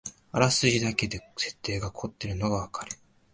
[0.31, 2.91] あらすじだけで設定がこってるのがわかる